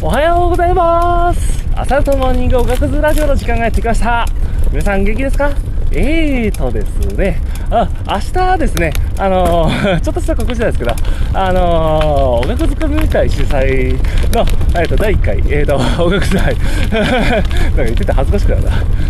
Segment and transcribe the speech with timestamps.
[0.00, 1.66] おはようございます。
[1.74, 4.24] 朝とモーニングおがくずラジオの時間がやってきました。
[4.70, 5.50] 皆さん元気ですか？
[5.90, 7.40] えーとですね、
[7.70, 10.94] あ、明日ですね、あのー、 ちょっとした告知なんですけど、
[11.34, 13.92] あのー、音楽作り会主催
[14.32, 14.46] の、
[14.78, 16.54] えっ、ー、と、第1回、えっ、ー、と、音楽祭、
[16.92, 18.62] なんか言ってて恥ずかしくなる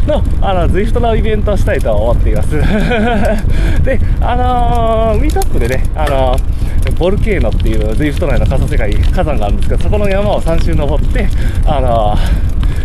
[0.07, 2.51] な、の、あの、ズイフトのイベントをしたいと思っています。
[3.85, 6.58] で、あのー、ミートアップでね、あのー、
[6.99, 11.29] ボルケーノっていうズイフト内の仮想世界、火山があるんですけど、そこの山を3周登って、
[11.65, 12.17] あの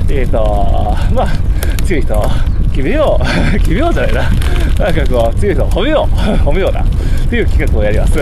[0.08, 1.28] ー、えっ、ー、とまあ、
[1.84, 2.22] 強い人
[2.72, 4.30] 決めよう決めようじゃないな。
[4.80, 6.16] なんかこう、強い人褒めよう
[6.48, 6.84] 褒めような。
[6.84, 6.86] っ
[7.36, 8.20] ていう企画をやります。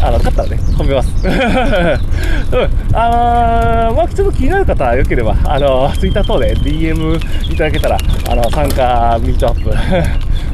[0.00, 1.10] あの、勝ったらね、褒めます。
[1.26, 1.34] うん。
[2.96, 7.16] あのー、まあ、ちょっと気になる方はよければ、あの、ツイッター等で DM
[7.52, 9.70] いただけたら、あの、参加ミートアップ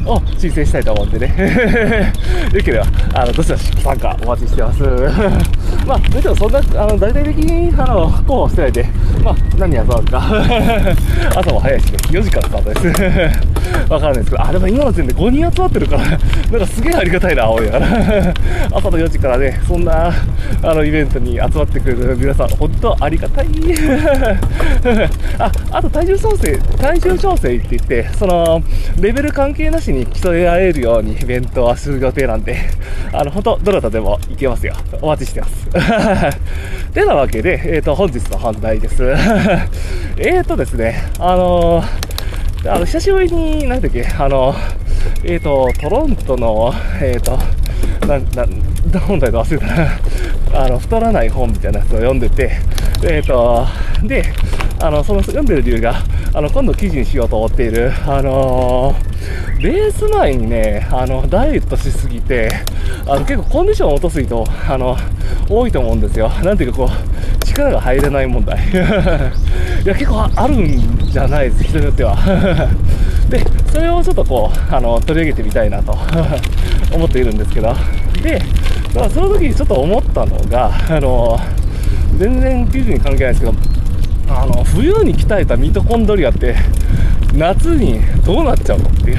[0.07, 2.12] を申請したいと思うんでね。
[2.52, 4.83] よければ、あの、どしどし参加お待ちしてます。
[5.87, 8.87] まあ、もちろんそんな、あの、大体的に、あの、候補してないで、
[9.23, 10.23] まあ、何やそうか。
[11.35, 13.48] 朝も早いしね、4時からスタートです。
[13.88, 16.18] わかんないですけど、あ、でも今の時点で5人集まってるから、なん
[16.60, 17.88] かすげえありがたいな、青いから。
[18.73, 20.12] 朝の4時からね、そんな、
[20.62, 23.46] あの、イベントに集まってくれる皆さん、本当ありがたい。
[25.38, 28.62] あ、あと体重調整、体重調整って言って、その、
[29.00, 32.56] レベル関係なしに競い合えるようにイベントはする予定なんで、
[33.12, 34.74] あの、本当どなたでも行けますよ。
[35.00, 35.68] お待ちしてます。
[36.93, 39.15] てなわけで、えっ、ー、と、本日の本題です。
[40.18, 42.07] えっとですね、あのー
[42.66, 44.54] あの、久しぶりに、なんだっけ、あの、
[45.23, 47.38] えっ、ー、と、トロントの、えっ、ー、と、
[48.06, 50.65] な、な、本題で忘れたな。
[50.65, 52.50] あの、太らない本みたいなやつを読んでて、
[53.04, 53.66] えっ、ー、と、
[54.02, 54.24] で、
[54.80, 58.95] あの、その読んでる理由が、あの、今度記事にしようと思っている、あの
[59.60, 62.48] レース前にね、あの、ダイエットしすぎて、
[63.06, 64.97] あの、結構コンディションを落とす人、あの、
[65.49, 66.28] 多いと思うんですよ。
[66.44, 68.56] なんていうかこう、力が入れない問題。
[68.71, 68.72] い
[69.84, 72.16] や、結構あるんじゃないです、人によっては。
[73.28, 75.99] で、それをちょっとこう、あの、取り上げてみたいなと
[76.95, 77.75] 思っているんですけど、
[78.22, 78.41] で、
[78.95, 81.39] まあ、その時にちょっと思ったのが、あの、
[82.16, 83.55] 全然記事に関係ないですけど、
[84.28, 86.55] あの、冬に鍛えたミトコンドリアって、
[87.34, 89.19] 夏にどうなっちゃうのっていう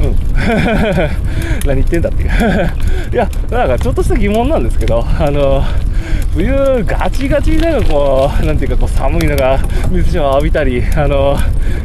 [0.00, 0.16] うん。
[1.66, 2.30] 何言ってんだっていう
[3.12, 5.62] いや、なんかちょっとした疑問なんですけど、あの、
[6.34, 9.58] 冬ガチガチになんかこう、なんていうかこう寒いのが
[9.90, 11.36] 水シャワー浴びたり、あの、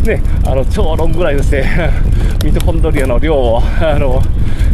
[0.03, 1.63] ね、あの、超ロングライドして、
[2.43, 4.21] ミトコンドリアの量を、あの、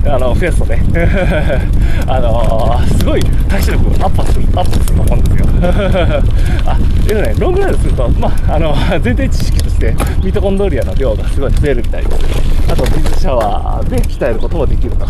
[0.08, 0.82] あの、増やすとね、
[2.08, 5.46] あのー、すごい代謝力アップする、アップすると思うんですよ。
[6.66, 6.78] あ、
[7.08, 12.72] えっとね、ロングライドすると、まあ、あの、前提知識として、ミトコンドリアの量がすごい増えるみたいです。
[12.72, 15.06] あと、水シャワーで鍛えることもできると。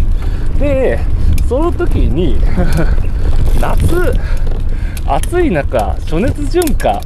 [0.58, 0.98] で、
[1.48, 2.38] その時に
[3.60, 4.12] 夏、
[5.06, 7.00] 暑い中、暑熱順化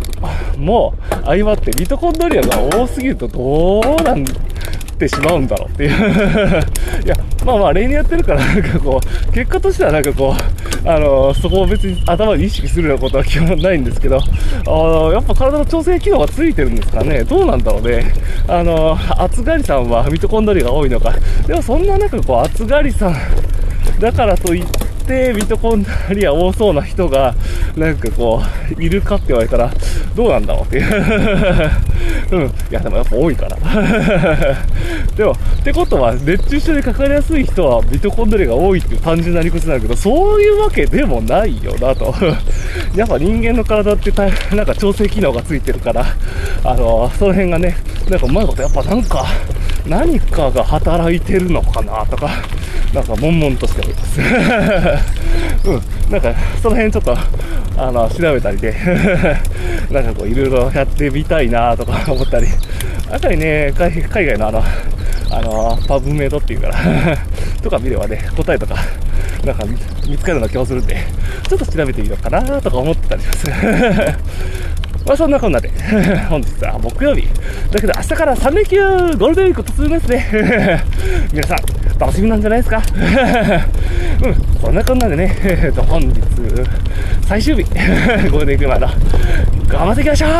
[0.56, 0.94] も
[1.24, 4.24] 相まって、ミトコンドリアが多すぎるとどうなん
[4.98, 5.90] てしまうんだろうっていう
[7.04, 7.14] いや、
[7.44, 17.24] まあまあ例年やってるから、なんかこう、結果としてはなんかこう、あのー、そこを別に頭に意識するようなことは基本ないんですけど、あやっぱ体の調整機能がついてるんですかね。
[17.24, 18.12] どうなんだろうね。
[18.48, 21.14] あのー、暑がりさんはミトコンドリアが多いのか。
[21.46, 23.16] でもそんななんかこう、暑がりさん
[24.00, 27.34] だからといって、てミトコンドリア多そうな人が、
[27.76, 28.42] なんかこ
[28.78, 29.72] う、いるかって言われたら、
[30.14, 31.70] どうなんだろうっていう。
[32.30, 32.46] うん。
[32.46, 33.56] いや、でもやっぱ多いから。
[35.16, 42.14] でも、ってことは、熱中症にかかりやすい人はミトコンドリアが多いっていう単純な理屈なんだけど、そういうわけでもないよなと。
[42.94, 44.12] やっぱ人間の体って
[44.54, 46.04] なんか調整機能がついてるから、
[46.64, 47.76] あの、その辺がね、
[48.10, 49.24] なんかうまいことやっぱなんか、
[49.86, 52.28] 何かが働いてるのかなとか、
[52.92, 54.20] なんか悶々としております。
[55.68, 57.16] うん、なんかその辺ちょっと、
[57.76, 58.74] あの、調べたりで
[59.90, 62.46] なんかこういろいろやってみたいなとか思ったり、
[63.10, 64.64] やっぱりね、海外のあの、
[65.30, 66.74] あの、パブメイドっていうから
[67.62, 68.76] とか見ればね、答えとか、
[69.44, 69.64] なんか
[70.08, 70.96] 見つかるような気もするんで、
[71.48, 73.46] ちょっと調べてみようかなとか思ったりします。
[75.06, 75.70] まあそんなこんなで、
[76.28, 77.26] 本日は木曜日。
[77.70, 78.78] だけど明日から3連休
[79.16, 80.84] ゴールデンウィーク突入ですね。
[81.32, 81.58] 皆さん、
[81.98, 82.80] 楽しみなんじゃないですか？
[84.22, 86.12] うん、そんなこんなでね、えっと、本日、
[87.26, 87.62] 最終日、
[88.30, 88.86] ゴールデンウィークまで
[89.68, 90.30] 頑張っていきましょう！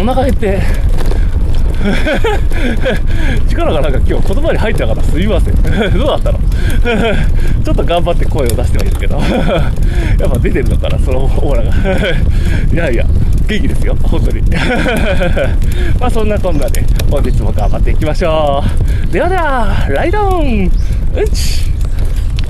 [0.02, 0.60] お腹減って、
[3.48, 5.54] 力がなんか今日言葉に入ったからすいません。
[5.54, 6.38] どうだったの？
[7.64, 9.18] ちょっと頑張って声を出してはいるけど。
[9.18, 11.70] やっぱ出てるのかな、そのオーラが。
[12.72, 13.04] いやいや、
[13.50, 14.42] 元気ですよ、本当に。
[15.98, 18.62] まあそんなこんなで、本日も頑張っていきましょ
[19.08, 19.12] う。
[19.12, 20.70] ではでは、ライドオン。
[21.16, 21.79] うんち。